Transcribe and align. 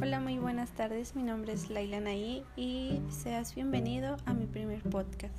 Hola, 0.00 0.20
muy 0.20 0.38
buenas 0.38 0.70
tardes. 0.70 1.16
Mi 1.16 1.24
nombre 1.24 1.52
es 1.52 1.70
Laila 1.70 1.98
Naí 1.98 2.44
y 2.56 3.00
seas 3.10 3.56
bienvenido 3.56 4.16
a 4.26 4.32
mi 4.32 4.46
primer 4.46 4.80
podcast. 4.82 5.34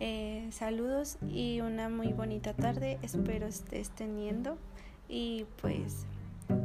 Eh, 0.00 0.48
saludos 0.52 1.18
y 1.28 1.60
una 1.60 1.90
muy 1.90 2.14
bonita 2.14 2.54
tarde. 2.54 2.98
Espero 3.02 3.46
estés 3.46 3.90
teniendo. 3.90 4.56
Y 5.06 5.44
pues 5.60 6.06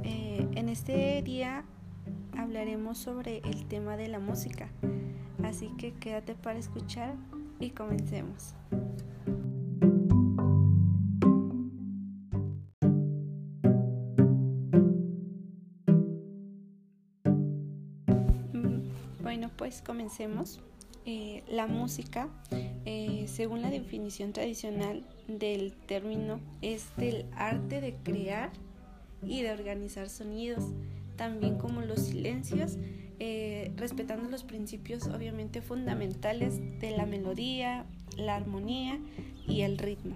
eh, 0.04 0.48
en 0.56 0.70
este 0.70 1.22
día 1.22 1.66
hablaremos 2.38 2.98
sobre 2.98 3.40
el 3.40 3.68
tema 3.68 3.98
de 3.98 4.08
la 4.08 4.20
música. 4.20 4.70
Así 5.44 5.72
que 5.78 5.94
quédate 5.96 6.36
para 6.36 6.58
escuchar 6.58 7.16
y 7.60 7.72
comencemos. 7.72 8.56
Pues 19.70 19.84
comencemos. 19.84 20.60
Eh, 21.06 21.44
la 21.48 21.68
música, 21.68 22.28
eh, 22.86 23.26
según 23.28 23.62
la 23.62 23.70
definición 23.70 24.34
tradicional 24.34 25.06
del 25.28 25.74
término, 25.74 26.40
es 26.64 26.88
del 26.98 27.28
arte 27.36 27.80
de 27.80 27.94
crear 28.04 28.52
y 29.22 29.44
de 29.44 29.52
organizar 29.52 30.10
sonidos, 30.10 30.64
también 31.18 31.60
como 31.60 31.82
los 31.82 32.00
silencios, 32.00 32.78
eh, 33.20 33.72
respetando 33.76 34.28
los 34.28 34.44
principios 34.44 35.06
obviamente 35.06 35.62
fundamentales 35.62 36.60
de 36.80 36.90
la 36.98 37.06
melodía, 37.06 37.86
la 38.18 38.38
armonía 38.38 39.00
y 39.48 39.62
el 39.62 39.78
ritmo. 39.78 40.16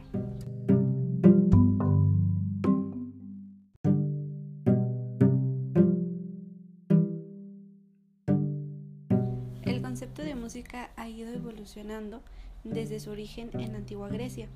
Concepto 9.94 10.24
de 10.24 10.34
música 10.34 10.90
ha 10.96 11.08
ido 11.08 11.32
evolucionando 11.32 12.24
desde 12.64 13.00
su 13.00 13.12
origen 13.12 13.52
en 13.54 13.76
antigua 13.76 14.10
Grecia. 14.10 14.50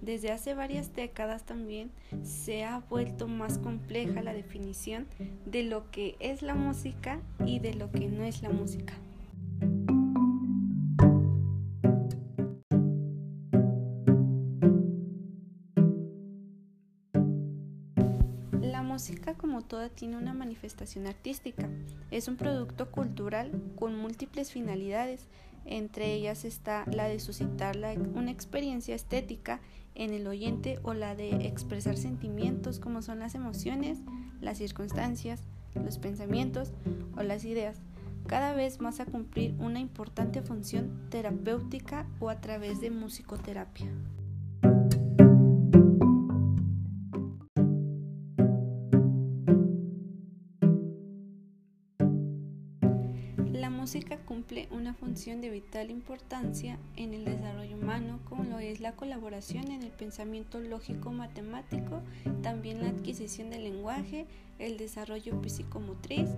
Desde 0.00 0.32
hace 0.32 0.54
varias 0.54 0.94
décadas 0.94 1.44
también 1.44 1.90
se 2.22 2.64
ha 2.64 2.78
vuelto 2.88 3.28
más 3.28 3.58
compleja 3.58 4.22
la 4.22 4.32
definición 4.32 5.06
de 5.44 5.62
lo 5.64 5.90
que 5.90 6.16
es 6.20 6.40
la 6.40 6.54
música 6.54 7.20
y 7.44 7.58
de 7.58 7.74
lo 7.74 7.92
que 7.92 8.08
no 8.08 8.24
es 8.24 8.40
la 8.40 8.48
música. 8.48 8.94
Toda 19.68 19.88
tiene 19.90 20.16
una 20.16 20.34
manifestación 20.34 21.06
artística. 21.06 21.68
Es 22.10 22.26
un 22.26 22.36
producto 22.36 22.90
cultural 22.90 23.52
con 23.76 23.96
múltiples 23.96 24.50
finalidades. 24.50 25.28
Entre 25.64 26.14
ellas 26.14 26.44
está 26.44 26.84
la 26.86 27.06
de 27.06 27.20
suscitar 27.20 27.76
una 28.14 28.30
experiencia 28.30 28.94
estética 28.94 29.60
en 29.94 30.14
el 30.14 30.26
oyente 30.26 30.78
o 30.82 30.94
la 30.94 31.14
de 31.14 31.46
expresar 31.46 31.96
sentimientos 31.96 32.80
como 32.80 33.02
son 33.02 33.18
las 33.18 33.34
emociones, 33.34 33.98
las 34.40 34.58
circunstancias, 34.58 35.42
los 35.74 35.98
pensamientos 35.98 36.72
o 37.16 37.22
las 37.22 37.44
ideas, 37.44 37.76
cada 38.26 38.54
vez 38.54 38.80
más 38.80 39.00
a 39.00 39.06
cumplir 39.06 39.54
una 39.58 39.80
importante 39.80 40.42
función 40.42 41.08
terapéutica 41.10 42.06
o 42.20 42.30
a 42.30 42.40
través 42.40 42.80
de 42.80 42.90
musicoterapia. 42.90 43.88
Música 53.88 54.18
cumple 54.18 54.68
una 54.70 54.92
función 54.92 55.40
de 55.40 55.48
vital 55.48 55.90
importancia 55.90 56.78
en 56.96 57.14
el 57.14 57.24
desarrollo 57.24 57.74
humano, 57.74 58.20
como 58.28 58.44
lo 58.44 58.58
es 58.58 58.80
la 58.80 58.92
colaboración 58.92 59.70
en 59.70 59.82
el 59.82 59.90
pensamiento 59.90 60.60
lógico-matemático, 60.60 62.02
también 62.42 62.82
la 62.82 62.90
adquisición 62.90 63.48
del 63.48 63.64
lenguaje, 63.64 64.26
el 64.58 64.76
desarrollo 64.76 65.40
psicomotriz, 65.42 66.28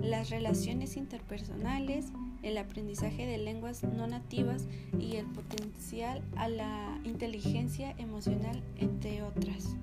las 0.00 0.30
relaciones 0.30 0.96
interpersonales, 0.96 2.12
el 2.44 2.56
aprendizaje 2.56 3.26
de 3.26 3.38
lenguas 3.38 3.82
no 3.82 4.06
nativas 4.06 4.68
y 4.96 5.16
el 5.16 5.26
potencial 5.26 6.22
a 6.36 6.48
la 6.48 6.96
inteligencia 7.02 7.90
emocional, 7.98 8.62
entre 8.76 9.24
otras. 9.24 9.74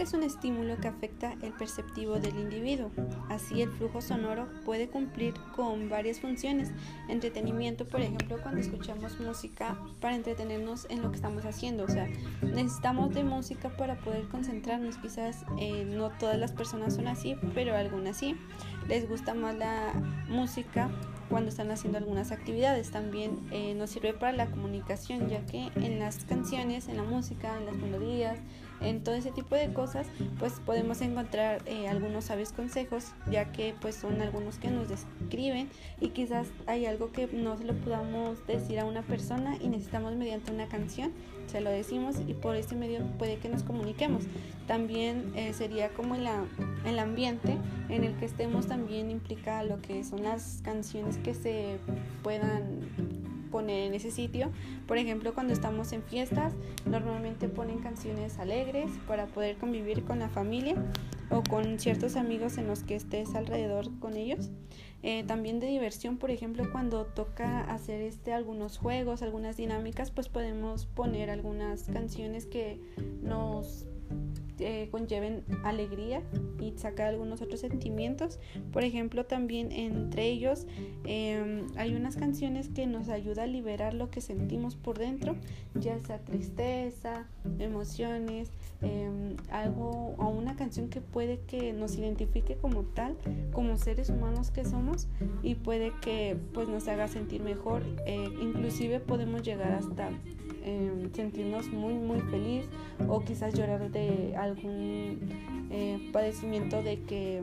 Es 0.00 0.14
un 0.14 0.22
estímulo 0.22 0.78
que 0.80 0.88
afecta 0.88 1.34
el 1.42 1.52
perceptivo 1.52 2.18
del 2.18 2.34
individuo. 2.38 2.90
Así 3.28 3.60
el 3.60 3.70
flujo 3.70 4.00
sonoro 4.00 4.48
puede 4.64 4.88
cumplir 4.88 5.34
con 5.54 5.90
varias 5.90 6.20
funciones. 6.20 6.70
Entretenimiento, 7.10 7.86
por 7.86 8.00
ejemplo, 8.00 8.38
cuando 8.42 8.62
escuchamos 8.62 9.20
música 9.20 9.76
para 10.00 10.16
entretenernos 10.16 10.86
en 10.88 11.02
lo 11.02 11.10
que 11.10 11.16
estamos 11.16 11.44
haciendo. 11.44 11.84
O 11.84 11.88
sea, 11.88 12.08
necesitamos 12.40 13.12
de 13.12 13.24
música 13.24 13.68
para 13.76 13.98
poder 13.98 14.26
concentrarnos. 14.28 14.96
Quizás 14.96 15.44
eh, 15.58 15.84
no 15.84 16.08
todas 16.18 16.38
las 16.38 16.52
personas 16.52 16.94
son 16.94 17.06
así, 17.06 17.36
pero 17.54 17.76
algunas 17.76 18.16
sí. 18.16 18.36
Les 18.88 19.06
gusta 19.06 19.34
más 19.34 19.54
la 19.54 19.92
música 20.30 20.90
cuando 21.28 21.50
están 21.50 21.70
haciendo 21.70 21.98
algunas 21.98 22.32
actividades. 22.32 22.90
También 22.90 23.38
eh, 23.50 23.74
nos 23.74 23.90
sirve 23.90 24.14
para 24.14 24.32
la 24.32 24.46
comunicación, 24.46 25.28
ya 25.28 25.44
que 25.44 25.70
en 25.74 25.98
las 25.98 26.24
canciones, 26.24 26.88
en 26.88 26.96
la 26.96 27.02
música, 27.02 27.58
en 27.58 27.66
las 27.66 27.76
melodías, 27.76 28.38
en 28.80 29.02
todo 29.02 29.14
ese 29.14 29.30
tipo 29.30 29.54
de 29.54 29.72
cosas, 29.72 30.06
pues 30.38 30.54
podemos 30.64 31.00
encontrar 31.00 31.62
eh, 31.66 31.88
algunos 31.88 32.24
sabios 32.24 32.52
consejos, 32.52 33.12
ya 33.30 33.52
que 33.52 33.74
pues 33.80 33.94
son 33.94 34.20
algunos 34.20 34.58
que 34.58 34.70
nos 34.70 34.88
describen 34.88 35.68
y 36.00 36.08
quizás 36.08 36.48
hay 36.66 36.86
algo 36.86 37.12
que 37.12 37.26
no 37.28 37.56
se 37.56 37.64
lo 37.64 37.74
podamos 37.74 38.46
decir 38.46 38.78
a 38.80 38.84
una 38.84 39.02
persona 39.02 39.56
y 39.60 39.68
necesitamos 39.68 40.14
mediante 40.16 40.52
una 40.52 40.66
canción, 40.66 41.12
se 41.46 41.60
lo 41.60 41.70
decimos 41.70 42.16
y 42.26 42.34
por 42.34 42.56
este 42.56 42.76
medio 42.76 43.00
puede 43.18 43.38
que 43.38 43.48
nos 43.48 43.62
comuniquemos. 43.62 44.24
También 44.66 45.32
eh, 45.34 45.52
sería 45.52 45.88
como 45.90 46.14
el, 46.14 46.26
el 46.84 46.98
ambiente 46.98 47.56
en 47.88 48.04
el 48.04 48.14
que 48.16 48.26
estemos 48.26 48.66
también 48.66 49.10
implica 49.10 49.62
lo 49.64 49.80
que 49.82 50.04
son 50.04 50.22
las 50.22 50.60
canciones 50.62 51.18
que 51.18 51.34
se 51.34 51.78
puedan 52.22 53.19
poner 53.50 53.86
en 53.86 53.94
ese 53.94 54.10
sitio. 54.10 54.50
Por 54.86 54.98
ejemplo, 54.98 55.34
cuando 55.34 55.52
estamos 55.52 55.92
en 55.92 56.02
fiestas, 56.02 56.54
normalmente 56.86 57.48
ponen 57.48 57.78
canciones 57.78 58.38
alegres 58.38 58.90
para 59.06 59.26
poder 59.26 59.56
convivir 59.56 60.04
con 60.04 60.18
la 60.18 60.28
familia 60.28 60.76
o 61.30 61.42
con 61.42 61.78
ciertos 61.78 62.16
amigos 62.16 62.58
en 62.58 62.66
los 62.66 62.82
que 62.82 62.96
estés 62.96 63.34
alrededor 63.34 63.86
con 63.98 64.16
ellos. 64.16 64.50
Eh, 65.02 65.24
también 65.24 65.60
de 65.60 65.66
diversión, 65.66 66.18
por 66.18 66.30
ejemplo, 66.30 66.70
cuando 66.70 67.06
toca 67.06 67.60
hacer 67.72 68.02
este 68.02 68.34
algunos 68.34 68.76
juegos, 68.76 69.22
algunas 69.22 69.56
dinámicas, 69.56 70.10
pues 70.10 70.28
podemos 70.28 70.84
poner 70.86 71.30
algunas 71.30 71.84
canciones 71.84 72.44
que 72.44 72.80
nos 73.22 73.86
eh, 74.60 74.88
conlleven 74.90 75.42
alegría 75.64 76.22
y 76.60 76.72
sacar 76.76 77.08
algunos 77.08 77.40
otros 77.40 77.60
sentimientos. 77.60 78.38
Por 78.72 78.84
ejemplo, 78.84 79.24
también 79.24 79.72
entre 79.72 80.28
ellos 80.28 80.66
em, 81.04 81.66
hay 81.76 81.94
unas 81.94 82.16
canciones 82.16 82.68
que 82.68 82.86
nos 82.86 83.08
ayudan 83.08 83.44
a 83.44 83.46
liberar 83.46 83.94
lo 83.94 84.10
que 84.10 84.20
sentimos 84.20 84.76
por 84.76 84.98
dentro, 84.98 85.36
ya 85.74 85.98
sea 86.00 86.18
tristeza, 86.18 87.26
emociones, 87.58 88.50
em, 88.82 89.36
algo 89.50 90.14
o 90.18 90.28
una 90.28 90.56
canción 90.56 90.90
que 90.90 91.00
puede 91.00 91.40
que 91.46 91.72
nos 91.72 91.96
identifique 91.96 92.56
como 92.56 92.82
tal, 92.82 93.16
como 93.52 93.78
seres 93.78 94.10
humanos 94.10 94.50
que 94.50 94.66
somos 94.66 95.08
y 95.42 95.54
puede 95.54 95.92
que 96.02 96.36
pues 96.52 96.68
nos 96.68 96.86
haga 96.88 97.08
sentir 97.08 97.42
mejor. 97.42 97.82
Eh, 98.06 98.28
inclusive 98.42 99.00
podemos 99.00 99.42
llegar 99.42 99.72
hasta 99.72 100.10
Em, 100.62 101.10
sentirnos 101.14 101.68
muy 101.68 101.94
muy 101.94 102.20
feliz 102.20 102.66
o 103.08 103.20
quizás 103.20 103.54
llorar 103.54 103.90
de 103.90 104.34
algún 104.36 105.18
eh, 105.70 106.10
padecimiento 106.12 106.82
de 106.82 107.00
que 107.00 107.40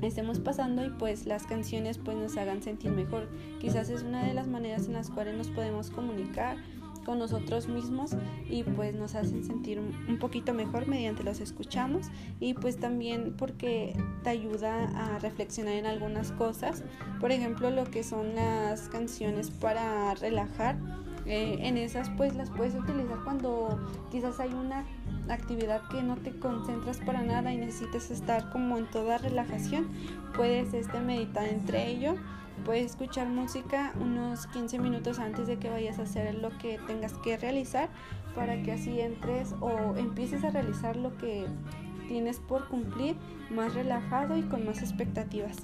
estemos 0.00 0.40
pasando 0.40 0.84
y 0.84 0.88
pues 0.88 1.26
las 1.26 1.44
canciones 1.46 1.98
pues 1.98 2.16
nos 2.16 2.36
hagan 2.38 2.62
sentir 2.62 2.92
mejor. 2.92 3.28
Quizás 3.60 3.90
es 3.90 4.02
una 4.02 4.24
de 4.24 4.32
las 4.32 4.48
maneras 4.48 4.86
en 4.86 4.94
las 4.94 5.10
cuales 5.10 5.36
nos 5.36 5.48
podemos 5.48 5.90
comunicar 5.90 6.56
con 7.04 7.18
nosotros 7.18 7.68
mismos 7.68 8.12
y 8.48 8.62
pues 8.62 8.94
nos 8.94 9.14
hacen 9.14 9.44
sentir 9.44 9.78
un 9.78 10.18
poquito 10.18 10.54
mejor 10.54 10.86
mediante 10.86 11.22
los 11.22 11.40
escuchamos. 11.40 12.06
Y 12.40 12.54
pues 12.54 12.78
también 12.78 13.34
porque 13.36 13.94
te 14.22 14.30
ayuda 14.30 14.84
a 14.96 15.18
reflexionar 15.18 15.74
en 15.74 15.86
algunas 15.86 16.32
cosas. 16.32 16.84
Por 17.20 17.32
ejemplo 17.32 17.70
lo 17.70 17.84
que 17.84 18.02
son 18.02 18.34
las 18.34 18.88
canciones 18.88 19.50
para 19.50 20.14
relajar 20.14 20.78
eh, 21.26 21.58
en 21.60 21.76
esas 21.76 22.10
pues 22.10 22.34
las 22.34 22.50
puedes 22.50 22.74
utilizar 22.74 23.18
cuando 23.24 23.78
quizás 24.10 24.40
hay 24.40 24.52
una 24.52 24.84
actividad 25.28 25.82
que 25.88 26.02
no 26.02 26.16
te 26.16 26.38
concentras 26.38 26.98
para 26.98 27.22
nada 27.22 27.52
y 27.52 27.58
necesitas 27.58 28.10
estar 28.10 28.50
como 28.50 28.78
en 28.78 28.86
toda 28.86 29.18
relajación 29.18 29.88
puedes 30.34 30.72
este 30.74 30.98
meditar 31.00 31.46
entre 31.46 31.88
ello 31.88 32.16
puedes 32.64 32.86
escuchar 32.86 33.28
música 33.28 33.92
unos 34.00 34.46
15 34.48 34.78
minutos 34.78 35.18
antes 35.18 35.46
de 35.46 35.58
que 35.58 35.70
vayas 35.70 35.98
a 35.98 36.02
hacer 36.02 36.34
lo 36.34 36.56
que 36.58 36.78
tengas 36.86 37.14
que 37.14 37.36
realizar 37.36 37.88
para 38.34 38.62
que 38.62 38.72
así 38.72 39.00
entres 39.00 39.54
o 39.60 39.96
empieces 39.96 40.44
a 40.44 40.50
realizar 40.50 40.96
lo 40.96 41.16
que 41.16 41.46
tienes 42.08 42.38
por 42.40 42.68
cumplir 42.68 43.16
más 43.50 43.74
relajado 43.74 44.36
y 44.36 44.42
con 44.42 44.66
más 44.66 44.82
expectativas. 44.82 45.56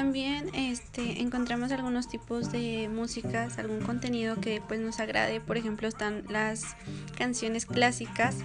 También 0.00 0.48
este, 0.54 1.20
encontramos 1.20 1.72
algunos 1.72 2.08
tipos 2.08 2.50
de 2.50 2.88
músicas, 2.88 3.58
algún 3.58 3.82
contenido 3.82 4.40
que 4.40 4.62
pues 4.66 4.80
nos 4.80 4.98
agrade. 4.98 5.42
Por 5.42 5.58
ejemplo, 5.58 5.86
están 5.86 6.24
las 6.30 6.74
canciones 7.18 7.66
clásicas, 7.66 8.36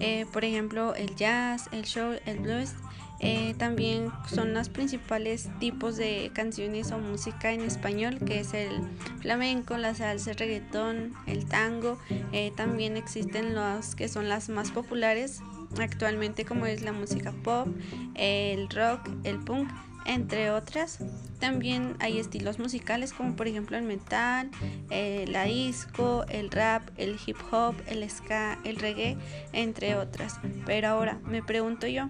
eh, 0.00 0.26
por 0.34 0.44
ejemplo, 0.44 0.94
el 0.94 1.16
jazz, 1.16 1.70
el 1.72 1.84
show, 1.84 2.12
el 2.26 2.40
blues. 2.40 2.74
Eh, 3.20 3.54
también 3.56 4.10
son 4.26 4.52
los 4.52 4.68
principales 4.68 5.48
tipos 5.58 5.96
de 5.96 6.30
canciones 6.34 6.92
o 6.92 6.98
música 6.98 7.52
en 7.52 7.62
español, 7.62 8.18
que 8.18 8.40
es 8.40 8.52
el 8.52 8.82
flamenco, 9.22 9.78
la 9.78 9.94
salsa, 9.94 10.32
el 10.32 10.36
reggaetón, 10.36 11.14
el 11.26 11.46
tango. 11.46 11.98
Eh, 12.32 12.52
también 12.54 12.98
existen 12.98 13.54
los 13.54 13.94
que 13.94 14.08
son 14.08 14.28
las 14.28 14.50
más 14.50 14.72
populares 14.72 15.40
actualmente, 15.80 16.44
como 16.44 16.66
es 16.66 16.82
la 16.82 16.92
música 16.92 17.32
pop, 17.42 17.66
el 18.14 18.68
rock, 18.68 19.08
el 19.24 19.38
punk 19.38 19.70
entre 20.04 20.50
otras. 20.50 20.98
También 21.38 21.96
hay 22.00 22.18
estilos 22.18 22.58
musicales 22.58 23.12
como 23.12 23.36
por 23.36 23.46
ejemplo 23.46 23.76
el 23.76 23.84
metal, 23.84 24.50
eh, 24.90 25.24
la 25.28 25.44
disco, 25.44 26.24
el 26.28 26.50
rap, 26.50 26.82
el 26.96 27.18
hip 27.24 27.36
hop, 27.50 27.74
el 27.86 28.08
ska, 28.08 28.58
el 28.64 28.76
reggae, 28.76 29.16
entre 29.52 29.94
otras. 29.96 30.40
Pero 30.66 30.88
ahora 30.88 31.20
me 31.24 31.42
pregunto 31.42 31.86
yo, 31.86 32.08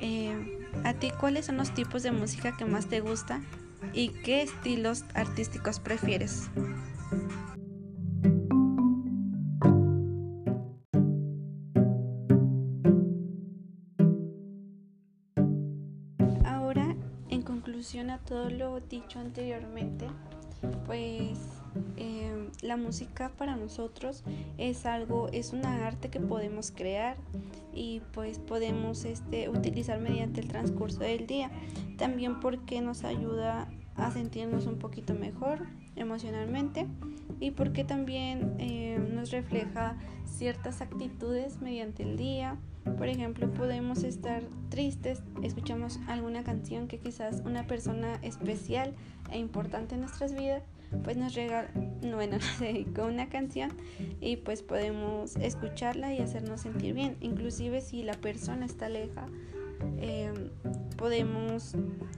eh, 0.00 0.60
¿a 0.84 0.94
ti 0.94 1.10
cuáles 1.18 1.46
son 1.46 1.56
los 1.56 1.74
tipos 1.74 2.02
de 2.02 2.12
música 2.12 2.56
que 2.56 2.64
más 2.64 2.86
te 2.86 3.00
gusta 3.00 3.40
y 3.92 4.08
qué 4.08 4.42
estilos 4.42 5.04
artísticos 5.14 5.80
prefieres? 5.80 6.48
Lo 18.58 18.80
dicho 18.80 19.18
anteriormente, 19.18 20.06
pues 20.86 21.38
em, 21.96 22.50
la 22.60 22.76
música 22.76 23.30
para 23.36 23.56
nosotros 23.56 24.22
es 24.58 24.86
algo, 24.86 25.28
es 25.32 25.52
una 25.52 25.86
arte 25.86 26.10
que 26.10 26.20
podemos 26.20 26.70
crear 26.70 27.16
y 27.72 28.00
pues 28.12 28.38
podemos 28.38 29.04
este, 29.04 29.48
utilizar 29.48 29.98
mediante 30.00 30.40
el 30.40 30.48
transcurso 30.48 31.00
del 31.00 31.26
día. 31.26 31.50
También 31.96 32.40
porque 32.40 32.80
nos 32.80 33.04
ayuda 33.04 33.68
a 33.96 34.10
sentirnos 34.10 34.66
un 34.66 34.78
poquito 34.78 35.14
mejor 35.14 35.66
emocionalmente 35.96 36.86
y 37.40 37.50
porque 37.50 37.84
también 37.84 38.54
em, 38.58 39.14
nos 39.14 39.30
refleja 39.30 39.96
ciertas 40.42 40.80
actitudes 40.80 41.60
mediante 41.60 42.02
el 42.02 42.16
día 42.16 42.58
por 42.98 43.06
ejemplo, 43.06 43.48
podemos 43.52 44.02
estar 44.02 44.42
tristes, 44.68 45.22
escuchamos 45.42 46.00
alguna 46.08 46.42
canción 46.42 46.88
que 46.88 46.98
quizás 46.98 47.40
una 47.44 47.66
persona 47.66 48.18
especial 48.22 48.94
e 49.30 49.38
importante 49.38 49.94
en 49.94 50.00
nuestras 50.00 50.34
vidas 50.34 50.64
pues 51.04 51.16
nos 51.16 51.34
regala, 51.34 51.70
bueno, 52.02 52.36
nos 52.38 52.58
dedicó 52.58 53.04
una 53.06 53.28
canción 53.28 53.70
y 54.20 54.36
pues 54.36 54.62
podemos 54.62 55.36
escucharla 55.36 56.12
y 56.12 56.18
hacernos 56.18 56.62
sentir 56.62 56.94
bien. 56.94 57.16
Inclusive 57.20 57.80
si 57.80 58.02
la 58.02 58.14
persona 58.14 58.66
está 58.66 58.88
lejos 58.88 59.30
Em, 59.98 60.21
podemos 61.02 61.74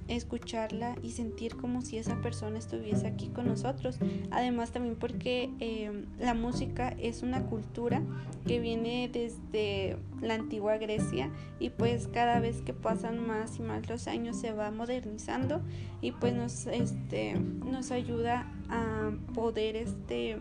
escucharla 0.08 0.94
y 1.02 1.12
sentir 1.12 1.56
como 1.56 1.80
si 1.80 1.96
esa 1.96 2.20
persona 2.20 2.58
estuviese 2.58 3.06
aquí 3.06 3.28
con 3.28 3.46
nosotros. 3.46 3.96
Además 4.30 4.72
también 4.72 4.94
porque 4.96 5.48
em, 5.58 6.04
la 6.18 6.34
música 6.34 6.94
es 6.98 7.22
una 7.22 7.46
cultura 7.46 8.02
que 8.46 8.60
viene 8.60 9.08
desde 9.10 9.96
la 10.20 10.34
antigua 10.34 10.76
Grecia 10.76 11.30
y 11.58 11.70
pues 11.70 12.08
cada 12.08 12.40
vez 12.40 12.60
que 12.60 12.74
pasan 12.74 13.26
más 13.26 13.58
y 13.58 13.62
más 13.62 13.88
los 13.88 14.06
años 14.06 14.36
se 14.36 14.52
va 14.52 14.70
modernizando 14.70 15.62
y 16.02 16.12
pues 16.12 16.34
nos, 16.34 16.66
este, 16.66 17.36
nos 17.36 17.90
ayuda 17.90 18.52
a 18.68 19.12
poder 19.32 19.76
este, 19.76 20.40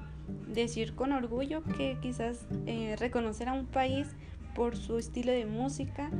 decir 0.54 0.96
con 0.96 1.14
orgullo 1.14 1.64
que 1.78 1.98
quizás 2.02 2.46
eh, 2.66 2.98
reconocer 3.00 3.48
a 3.48 3.54
un 3.54 3.68
país 3.68 4.10
por 4.56 4.78
su 4.78 4.98
estilo 4.98 5.32
de 5.32 5.46
música, 5.46 6.12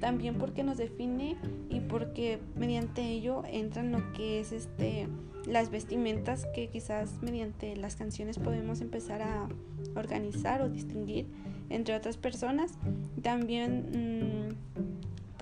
también 0.00 0.36
porque 0.36 0.62
nos 0.62 0.78
define 0.78 1.36
y 1.70 1.80
porque 1.80 2.38
mediante 2.56 3.02
ello 3.02 3.42
entran 3.46 3.92
lo 3.92 4.12
que 4.12 4.40
es 4.40 4.52
este 4.52 5.08
las 5.46 5.70
vestimentas 5.70 6.46
que 6.54 6.68
quizás 6.68 7.20
mediante 7.20 7.74
las 7.76 7.96
canciones 7.96 8.38
podemos 8.38 8.80
empezar 8.80 9.22
a 9.22 9.48
organizar 9.96 10.62
o 10.62 10.68
distinguir 10.68 11.26
entre 11.68 11.96
otras 11.96 12.16
personas. 12.16 12.78
También 13.22 13.86
mm, 13.92 14.41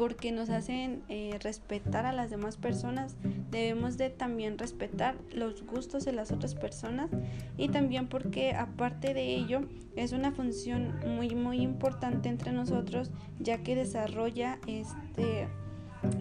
porque 0.01 0.33
nos 0.33 0.49
hacen 0.49 1.03
eh, 1.11 1.39
respetar 1.43 2.07
a 2.07 2.13
las 2.15 2.31
demás 2.31 2.57
personas, 2.57 3.17
debemos 3.51 3.99
de 3.99 4.09
también 4.09 4.57
respetar 4.57 5.15
los 5.31 5.63
gustos 5.67 6.07
de 6.07 6.13
las 6.13 6.33
otras 6.33 6.55
personas 6.55 7.11
y 7.59 7.69
también 7.69 8.07
porque 8.07 8.55
aparte 8.55 9.13
de 9.13 9.35
ello 9.35 9.61
es 9.97 10.13
una 10.13 10.33
función 10.33 10.95
muy 11.07 11.35
muy 11.35 11.61
importante 11.61 12.31
entre 12.31 12.51
nosotros 12.51 13.11
ya 13.41 13.59
que 13.59 13.75
desarrolla 13.75 14.59
este 14.67 15.49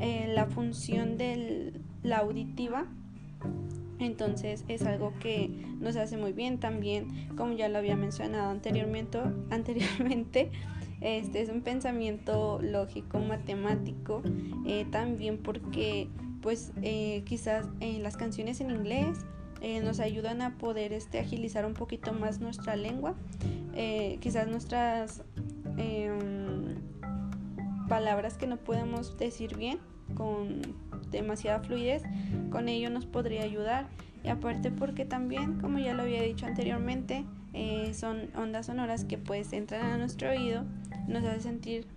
eh, 0.01 0.29
la 0.35 0.45
función 0.47 1.17
de 1.17 1.71
la 2.03 2.17
auditiva. 2.17 2.85
Entonces 3.97 4.65
es 4.67 4.81
algo 4.81 5.13
que 5.21 5.47
nos 5.79 5.95
hace 5.95 6.17
muy 6.17 6.33
bien. 6.33 6.59
También, 6.59 7.29
como 7.37 7.53
ya 7.53 7.69
lo 7.69 7.77
había 7.77 7.95
mencionado 7.95 8.49
anteriormente, 8.51 9.19
anteriormente 9.49 10.51
este 11.01 11.41
es 11.41 11.49
un 11.49 11.61
pensamiento 11.61 12.59
lógico, 12.61 13.19
matemático, 13.19 14.21
eh, 14.65 14.85
también 14.91 15.37
porque 15.37 16.09
pues 16.41 16.71
eh, 16.81 17.23
quizás 17.25 17.67
en 17.79 18.03
las 18.03 18.17
canciones 18.17 18.59
en 18.59 18.71
inglés 18.71 19.19
eh, 19.61 19.81
nos 19.81 19.99
ayudan 19.99 20.41
a 20.41 20.57
poder 20.57 20.93
este, 20.93 21.19
agilizar 21.19 21.65
un 21.65 21.73
poquito 21.73 22.13
más 22.13 22.39
nuestra 22.39 22.75
lengua, 22.75 23.15
quizás 24.19 24.47
nuestras 24.47 25.23
em, 25.77 26.75
palabras 27.87 28.37
que 28.37 28.45
no 28.45 28.57
podemos 28.57 29.17
decir 29.17 29.55
bien 29.55 29.79
con 30.15 30.61
demasiada 31.11 31.59
fluidez, 31.59 32.03
con 32.51 32.67
ello 32.67 32.89
nos 32.89 33.05
podría 33.05 33.43
ayudar. 33.43 33.87
Y 34.21 34.27
aparte 34.27 34.69
porque 34.69 35.05
también, 35.05 35.61
como 35.61 35.79
ya 35.79 35.93
lo 35.93 36.01
había 36.03 36.21
dicho 36.21 36.45
anteriormente, 36.45 37.23
son 37.93 38.29
ondas 38.35 38.65
sonoras 38.65 39.05
que 39.05 39.17
pues 39.17 39.53
entran 39.53 39.85
a 39.85 39.97
nuestro 39.97 40.31
oído 40.31 40.65
nos 41.09 41.23
hace 41.25 41.41
sentir 41.41 41.87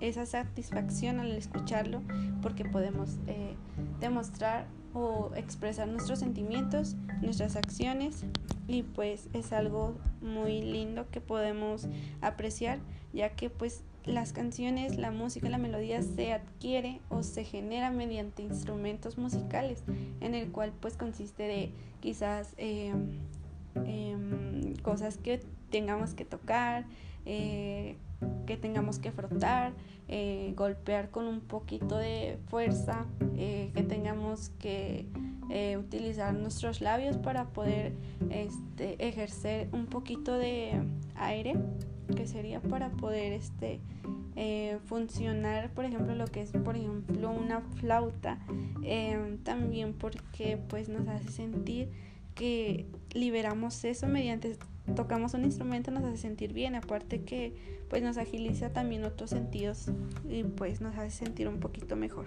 esa 0.00 0.26
satisfacción 0.26 1.18
al 1.18 1.32
escucharlo 1.32 2.02
porque 2.40 2.64
podemos 2.64 3.18
eh, 3.26 3.54
demostrar 4.00 4.66
o 4.94 5.30
expresar 5.34 5.88
nuestros 5.88 6.20
sentimientos, 6.20 6.96
nuestras 7.20 7.56
acciones 7.56 8.24
y 8.68 8.82
pues 8.84 9.28
es 9.32 9.52
algo 9.52 9.96
muy 10.22 10.62
lindo 10.62 11.10
que 11.10 11.20
podemos 11.20 11.88
apreciar 12.20 12.78
ya 13.12 13.30
que 13.30 13.50
pues 13.50 13.82
las 14.04 14.32
canciones, 14.32 14.96
la 14.96 15.10
música, 15.10 15.48
la 15.48 15.58
melodía 15.58 16.02
se 16.02 16.32
adquiere 16.32 17.00
o 17.10 17.22
se 17.22 17.44
genera 17.44 17.90
mediante 17.90 18.42
instrumentos 18.42 19.18
musicales 19.18 19.82
en 20.20 20.34
el 20.34 20.50
cual 20.50 20.72
pues 20.80 20.96
consiste 20.96 21.42
de 21.42 21.72
quizás 22.00 22.54
eh, 22.56 22.94
em, 23.84 24.76
cosas 24.82 25.18
que 25.18 25.40
tengamos 25.70 26.14
que 26.14 26.24
tocar, 26.24 26.86
eh, 27.26 27.96
que 28.46 28.56
tengamos 28.56 28.98
que 28.98 29.12
frotar, 29.12 29.72
eh, 30.08 30.54
golpear 30.56 31.10
con 31.10 31.26
un 31.26 31.40
poquito 31.40 31.98
de 31.98 32.38
fuerza, 32.46 33.06
eh, 33.36 33.70
que 33.74 33.82
tengamos 33.82 34.50
que 34.58 35.06
eh, 35.50 35.76
utilizar 35.76 36.34
nuestros 36.34 36.80
labios 36.80 37.16
para 37.18 37.48
poder 37.50 37.92
este, 38.30 39.06
ejercer 39.06 39.68
un 39.72 39.86
poquito 39.86 40.32
de 40.32 40.80
aire, 41.16 41.56
que 42.16 42.26
sería 42.26 42.60
para 42.60 42.90
poder 42.90 43.34
este, 43.34 43.80
funcionar, 44.86 45.70
por 45.74 45.84
ejemplo, 45.84 46.14
lo 46.14 46.26
que 46.26 46.42
es, 46.42 46.52
por 46.52 46.76
ejemplo, 46.76 47.30
una 47.30 47.60
flauta, 47.60 48.38
también 49.42 49.92
porque 49.92 50.58
pues 50.68 50.88
nos 50.88 51.06
hace 51.08 51.28
sentir 51.28 51.90
que 52.34 52.86
liberamos 53.12 53.84
eso 53.84 54.06
mediante 54.06 54.56
tocamos 54.94 55.34
un 55.34 55.44
instrumento 55.44 55.90
nos 55.90 56.04
hace 56.04 56.16
sentir 56.16 56.52
bien, 56.52 56.74
aparte 56.74 57.22
que 57.22 57.52
pues 57.88 58.02
nos 58.02 58.18
agiliza 58.18 58.72
también 58.72 59.04
otros 59.04 59.30
sentidos 59.30 59.90
y 60.28 60.44
pues 60.44 60.80
nos 60.80 60.96
hace 60.96 61.10
sentir 61.10 61.48
un 61.48 61.60
poquito 61.60 61.96
mejor. 61.96 62.26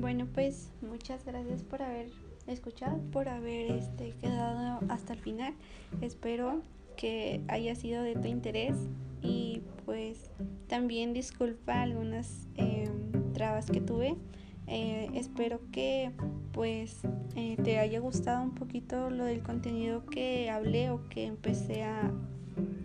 Bueno, 0.00 0.26
pues 0.34 0.70
muchas 0.82 1.24
gracias 1.24 1.62
por 1.62 1.82
haber 1.82 2.10
escuchado, 2.46 2.98
por 3.12 3.28
haber 3.28 3.72
este, 3.72 4.12
quedado 4.20 4.80
hasta 4.88 5.14
el 5.14 5.20
final. 5.20 5.54
Espero 6.00 6.62
que 6.96 7.42
haya 7.48 7.74
sido 7.74 8.02
de 8.02 8.14
tu 8.14 8.28
interés 8.28 8.76
y 9.20 9.62
pues 9.84 10.30
también 10.68 11.12
disculpa 11.12 11.82
algunas 11.82 12.48
em, 12.56 13.32
trabas 13.32 13.70
que 13.70 13.80
tuve. 13.80 14.16
Eh, 14.66 15.10
espero 15.14 15.60
que 15.72 16.12
pues 16.52 17.00
eh, 17.34 17.56
te 17.62 17.78
haya 17.78 17.98
gustado 17.98 18.42
un 18.42 18.54
poquito 18.54 19.10
lo 19.10 19.24
del 19.24 19.42
contenido 19.42 20.06
que 20.06 20.50
hablé 20.50 20.90
o 20.90 21.08
que 21.08 21.26
empecé 21.26 21.82
a, 21.82 22.10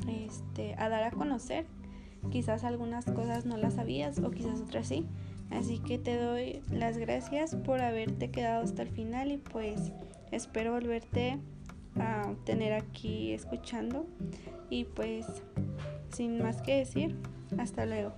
este, 0.07 0.75
a 0.77 0.89
dar 0.89 1.03
a 1.03 1.11
conocer. 1.11 1.65
Quizás 2.31 2.63
algunas 2.63 3.05
cosas 3.05 3.45
no 3.45 3.57
las 3.57 3.75
sabías 3.75 4.19
o 4.19 4.31
quizás 4.31 4.59
otras 4.59 4.87
sí. 4.87 5.05
Así 5.49 5.79
que 5.79 5.97
te 5.97 6.17
doy 6.17 6.61
las 6.71 6.97
gracias 6.97 7.55
por 7.55 7.81
haberte 7.81 8.31
quedado 8.31 8.63
hasta 8.63 8.81
el 8.81 8.89
final 8.89 9.31
y 9.31 9.37
pues 9.37 9.93
espero 10.31 10.73
volverte 10.73 11.39
a 11.99 12.33
tener 12.45 12.73
aquí 12.73 13.33
escuchando. 13.33 14.05
Y 14.69 14.85
pues 14.85 15.25
sin 16.11 16.41
más 16.41 16.61
que 16.61 16.77
decir, 16.77 17.15
hasta 17.57 17.85
luego. 17.85 18.13